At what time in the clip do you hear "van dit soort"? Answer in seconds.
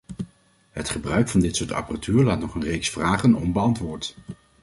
1.29-1.71